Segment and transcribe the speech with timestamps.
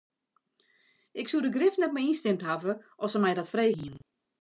[1.21, 3.99] Ik soe der grif net mei ynstimd hawwe as se my dat frege hiene.